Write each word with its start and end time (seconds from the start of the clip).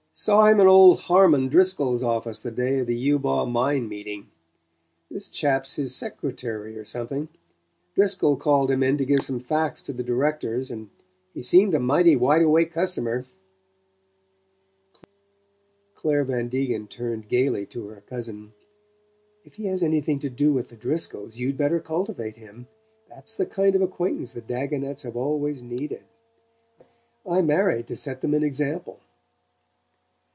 Saw 0.13 0.45
him 0.45 0.59
in 0.59 0.67
old 0.67 0.99
Harmon 1.03 1.47
Driscoll's 1.47 2.03
office 2.03 2.41
the 2.41 2.51
day 2.51 2.79
of 2.79 2.85
the 2.85 2.95
Eubaw 3.09 3.49
Mine 3.49 3.87
meeting. 3.89 4.29
This 5.09 5.29
chap's 5.29 5.77
his 5.77 5.95
secretary, 5.95 6.77
or 6.77 6.85
something. 6.85 7.29
Driscoll 7.95 8.35
called 8.35 8.69
him 8.69 8.83
in 8.83 8.97
to 8.97 9.05
give 9.05 9.23
some 9.23 9.39
facts 9.39 9.81
to 9.83 9.93
the 9.93 10.03
directors, 10.03 10.69
and 10.69 10.89
he 11.33 11.41
seemed 11.41 11.73
a 11.73 11.79
mighty 11.79 12.15
wide 12.15 12.43
awake 12.43 12.71
customer." 12.71 13.25
Clare 15.95 16.25
Van 16.25 16.49
Degen 16.49 16.87
turned 16.87 17.27
gaily 17.29 17.65
to 17.67 17.87
her 17.87 18.01
cousin. 18.05 18.53
"If 19.43 19.55
he 19.55 19.65
has 19.67 19.81
anything 19.81 20.19
to 20.19 20.29
do 20.29 20.53
with 20.53 20.69
the 20.69 20.77
Driscolls 20.77 21.37
you'd 21.39 21.57
better 21.57 21.79
cultivate 21.79 22.35
him! 22.35 22.67
That's 23.09 23.33
the 23.33 23.47
kind 23.47 23.73
of 23.75 23.81
acquaintance 23.81 24.33
the 24.33 24.41
Dagonets 24.41 25.01
have 25.01 25.15
always 25.15 25.63
needed. 25.63 26.03
I 27.25 27.41
married 27.41 27.87
to 27.87 27.95
set 27.95 28.21
them 28.21 28.35
an 28.35 28.43
example!" 28.43 28.99